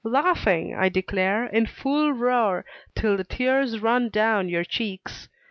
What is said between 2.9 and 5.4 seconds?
till the tears run down your cheeks.